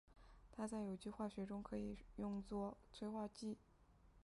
[0.51, 3.55] 它在有机化学中可以用作催化剂。